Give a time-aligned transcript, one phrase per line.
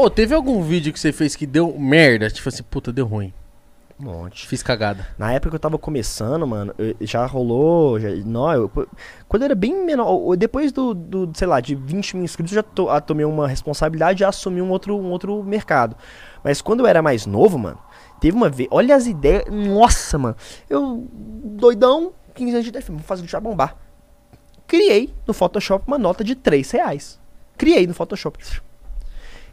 [0.00, 2.30] Ô, teve algum vídeo que você fez que deu merda?
[2.30, 3.34] Tipo assim, puta, deu ruim.
[4.00, 4.46] Um monte.
[4.46, 5.08] Fiz cagada.
[5.18, 7.98] Na época que eu tava começando, mano, eu- já rolou.
[7.98, 8.70] Já, não, eu-
[9.28, 12.56] quando eu era bem menor, depois do, do, sei lá, de 20 mil inscritos, eu
[12.58, 15.96] já to- ah, tomei uma responsabilidade e assumi um outro, um outro mercado.
[16.44, 17.78] Mas quando eu era mais novo, mano,
[18.20, 18.68] teve uma vez.
[18.70, 19.46] Olha as ideias.
[19.50, 20.36] Nossa, mano.
[20.70, 23.76] Eu, doidão, 15 anos de idade, vamos fazer o já bombar.
[24.64, 27.18] Criei no Photoshop uma nota de 3 reais.
[27.56, 28.38] Criei no Photoshop.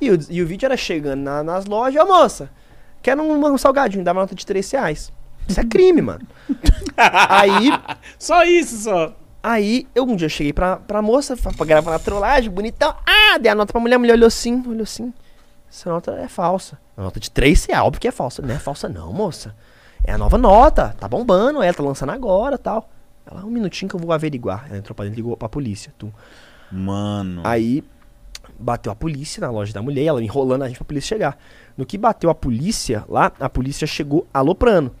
[0.00, 2.50] E o, e o vídeo era chegando na- nas lojas, ô moça,
[3.02, 5.12] quero um, um salgadinho, dava nota de 3 reais.
[5.48, 6.26] Isso é crime, mano.
[6.96, 7.70] Aí,
[8.18, 9.14] Só isso, só.
[9.42, 12.94] aí, eu um dia cheguei pra, pra moça, pra, pra gravar na trollagem, bonitão.
[13.06, 15.12] Ah, dei a nota pra mulher, a mulher olhou assim, olhou assim.
[15.70, 16.78] Essa nota é falsa.
[16.96, 18.42] A nota de 3 reais, óbvio que é falsa.
[18.42, 19.54] Não é falsa não, moça.
[20.04, 22.88] É a nova nota, tá bombando, ela tá lançando agora tal.
[23.26, 24.66] Ela, um minutinho que eu vou averiguar.
[24.68, 25.92] Ela entrou pra dentro e ligou pra polícia.
[25.98, 26.12] Tu.
[26.70, 27.40] Mano.
[27.44, 27.82] Aí
[28.58, 31.38] bateu a polícia na loja da mulher, ela enrolando a gente pra polícia chegar.
[31.76, 34.92] No que bateu a polícia lá, a polícia chegou aloprando.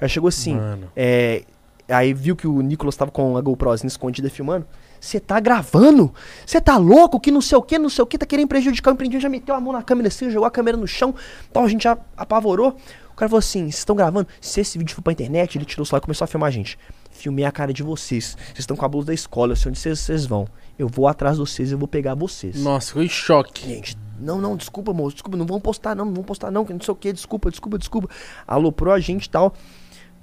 [0.00, 0.58] Ela chegou assim,
[0.96, 1.42] é,
[1.88, 4.66] aí viu que o Nicolas tava com a GoProzinha escondida filmando.
[5.00, 6.12] Você tá gravando?
[6.46, 7.20] Você tá louco?
[7.20, 9.28] Que não sei o que, não sei o que, tá querendo prejudicar o empreendimento, já
[9.28, 11.14] meteu a mão na câmera assim, jogou a câmera no chão,
[11.52, 12.76] tal, a gente já apavorou.
[13.14, 14.28] O cara falou assim: vocês estão gravando?
[14.40, 16.50] Se esse vídeo for pra internet, ele tirou o celular e começou a filmar a
[16.50, 16.76] gente.
[17.10, 18.36] Filmei a cara de vocês.
[18.36, 20.48] Vocês estão com a blusa da escola, eu sei onde vocês, vão.
[20.76, 22.60] Eu vou atrás de vocês, eu vou pegar vocês.
[22.60, 23.66] Nossa, em choque.
[23.66, 26.72] Gente, não, não, desculpa, moço, desculpa, não vão postar, não, não vão postar, não, que
[26.72, 28.08] não sei o que, desculpa, desculpa, desculpa.
[28.46, 29.54] Aloprou a gente e tal.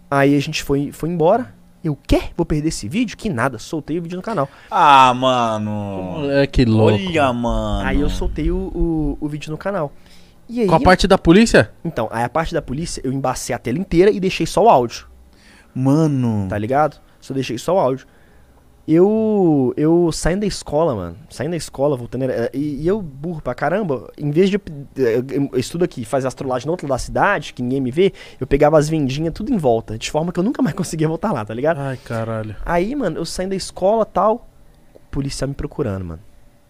[0.10, 1.56] Aí a gente foi, foi embora.
[1.84, 2.24] Eu, quê?
[2.38, 3.18] Vou perder esse vídeo?
[3.18, 4.48] Que nada, soltei o vídeo no canal.
[4.70, 5.72] Ah, mano.
[6.20, 6.94] Moleque louco.
[6.94, 7.88] Olha, mano.
[7.88, 9.92] Aí eu soltei o, o, o vídeo no canal.
[10.50, 11.72] E aí, Com a parte da polícia?
[11.84, 14.70] então, aí a parte da polícia, eu embacei a tela inteira e deixei só o
[14.70, 15.08] áudio,
[15.74, 16.48] Mano.
[16.50, 16.98] tá ligado?
[17.20, 18.06] Só deixei só o áudio.
[18.88, 23.54] Eu, eu saindo da escola, mano, saindo da escola, voltando, e, e eu burro pra
[23.54, 24.60] caramba, em vez de,
[24.96, 28.12] eu, eu estudo aqui, fazer astrolagem no outro lado da cidade, que ninguém me vê,
[28.40, 31.32] eu pegava as vendinhas tudo em volta, de forma que eu nunca mais conseguia voltar
[31.32, 31.78] lá, tá ligado?
[31.78, 32.56] Ai, caralho.
[32.66, 34.50] Aí, mano, eu saindo da escola tal,
[35.12, 36.22] policial me procurando, mano.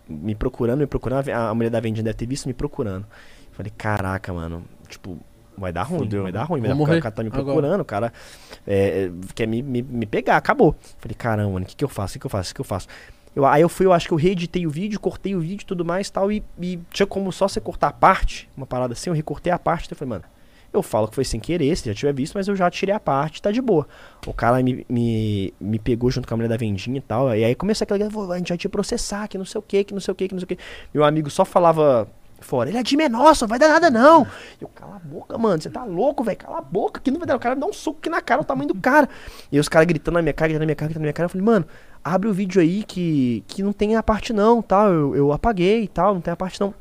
[0.08, 1.30] Me procurando, me procurando.
[1.30, 3.06] A a mulher da vendinha deve ter visto me procurando.
[3.52, 4.64] Falei, caraca, mano.
[4.88, 5.18] Tipo,
[5.58, 6.24] vai dar ruim, Fudeu.
[6.24, 6.62] vai dar ruim.
[6.62, 8.12] Vai Vou dar, o cara tá me procurando, o cara
[8.66, 10.76] é, é, quer me, me, me pegar, acabou.
[10.98, 12.12] Falei, caramba, mano, o que, que eu faço?
[12.12, 12.50] O que, que eu faço?
[12.50, 12.88] O que, que eu faço?
[13.36, 15.66] Eu, aí eu fui, eu acho que eu reeditei o vídeo, cortei o vídeo e
[15.66, 16.32] tudo mais tal.
[16.32, 19.60] E, e tinha como só você cortar a parte, uma parada assim, eu recortei a
[19.60, 19.86] parte.
[19.86, 20.24] Então eu falei, mano,
[20.74, 23.00] eu falo que foi sem querer, se já tiver visto, mas eu já tirei a
[23.00, 23.88] parte, tá de boa.
[24.26, 27.34] O cara me, me, me pegou junto com a mulher da vendinha e tal.
[27.36, 29.84] E aí começou aquela, "Vô, a gente vai te processar, que não sei o que,
[29.84, 30.58] que não sei o que, que não sei o que.
[30.94, 32.08] Meu amigo só falava
[32.46, 34.28] fora, ele é de menor, só não vai dar nada não.
[34.60, 37.28] Eu, cala a boca, mano, você tá louco, velho, cala a boca, que não vai
[37.28, 37.36] dar.
[37.36, 39.08] O cara dá um soco aqui na cara, o tamanho do cara.
[39.52, 41.26] E os caras gritando na minha cara, gritando na minha cara, gritando na minha cara.
[41.26, 41.66] Eu falei, mano,
[42.04, 44.92] abre o vídeo aí que, que não tem a parte não, tal.
[44.92, 46.74] Eu, eu apaguei e tal, não tem a parte não.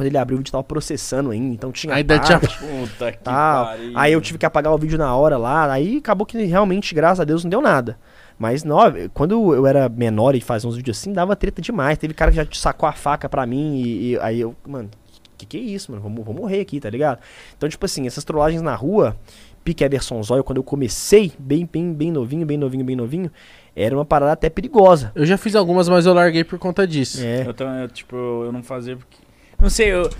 [0.00, 2.40] Quando ele abriu, o vídeo tava processando ainda, então tinha Ainda parte, tinha-
[2.88, 3.66] Puta que tal.
[3.66, 3.92] pariu.
[3.94, 5.70] Aí eu tive que apagar o vídeo na hora lá.
[5.70, 7.98] Aí acabou que realmente, graças a Deus, não deu nada.
[8.38, 8.78] Mas não,
[9.12, 11.98] quando eu era menor e fazia uns vídeos assim, dava treta demais.
[11.98, 14.88] Teve cara que já sacou a faca pra mim e, e aí eu, mano,
[15.36, 16.02] que que é isso, mano?
[16.02, 17.18] Vou, vou morrer aqui, tá ligado?
[17.54, 19.14] Então, tipo assim, essas trollagens na rua,
[19.62, 23.30] pique Everson Zóio, quando eu comecei, bem, bem, bem novinho, bem novinho, bem novinho,
[23.76, 25.12] era uma parada até perigosa.
[25.14, 27.22] Eu já fiz algumas, mas eu larguei por conta disso.
[27.22, 27.46] É.
[27.46, 29.18] Eu, tipo, eu não fazia porque.
[29.60, 30.10] Não sei, eu.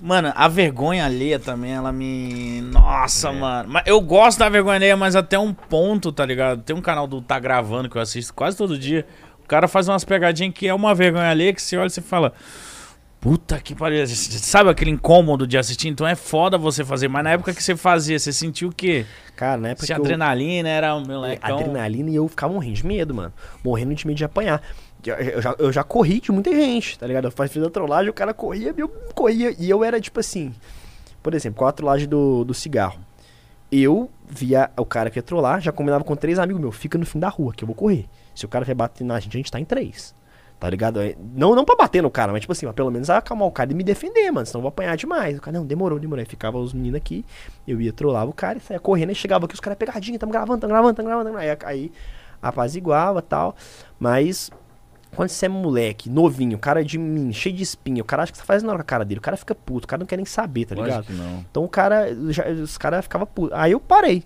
[0.00, 2.60] Mano, a vergonha alheia também, ela me.
[2.60, 3.70] Nossa, mano.
[3.70, 6.62] Mas eu gosto da vergonha alheia, mas até um ponto, tá ligado?
[6.62, 9.06] Tem um canal do Tá Gravando que eu assisto quase todo dia.
[9.42, 12.02] O cara faz umas pegadinhas que é uma vergonha alheia que você olha e você
[12.02, 12.34] fala.
[13.24, 14.06] Puta que pariu.
[14.06, 15.88] Sabe aquele incômodo de assistir?
[15.88, 17.08] Então é foda você fazer.
[17.08, 19.06] Mas na época que você fazia, você sentiu o quê?
[19.34, 21.58] Cara, na época Se que eu- adrenalina era o meu lecão.
[21.58, 23.32] adrenalina e eu ficava morrendo de medo, mano.
[23.64, 24.60] Morrendo de medo de apanhar.
[25.06, 27.24] Eu, já, eu já corri de muita gente, tá ligado?
[27.26, 29.54] Eu fiz a trollagem, o cara corria, eu corria.
[29.58, 30.52] E eu era tipo assim.
[31.22, 33.00] Por exemplo, com a trollagem do, do cigarro.
[33.72, 37.06] Eu via o cara que ia trollar, já combinava com três amigos meus, fica no
[37.06, 38.04] fim da rua, que eu vou correr.
[38.34, 40.14] Se o cara vai bater na gente, a gente tá em três.
[40.60, 41.00] Tá ligado?
[41.02, 43.50] É, Não, não pra bater no cara, mas tipo assim, mas pelo menos acalmar o
[43.52, 44.46] cara e me defender, mano.
[44.46, 45.36] Senão eu vou apanhar demais.
[45.36, 46.20] O cara, não, demorou, demorou.
[46.20, 47.24] Aí ficava os meninos aqui,
[47.68, 50.32] eu ia trollar o cara e saia correndo e chegava aqui, os caras pegadinho, tamo
[50.32, 51.36] gravando, tamo gravando, tamo gravando.
[51.36, 51.92] Aí, aí
[52.40, 53.54] apaziguava e tal.
[53.98, 54.50] Mas
[55.14, 58.38] quando você é moleque, novinho, cara de mim, cheio de espinha, o cara acha que
[58.38, 60.16] você faz nada com a cara dele, o cara fica puto, o cara não quer
[60.16, 61.04] nem saber, tá ligado?
[61.50, 63.56] Então o cara, já- os caras ficavam putos.
[63.56, 64.24] Aí eu parei.